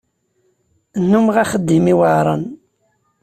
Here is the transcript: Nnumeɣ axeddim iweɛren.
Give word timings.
Nnumeɣ 1.01 1.35
axeddim 1.43 1.85
iweɛren. 1.93 2.43